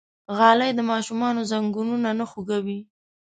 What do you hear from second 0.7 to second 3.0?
د ماشومانو زنګونونه نه خوږوي.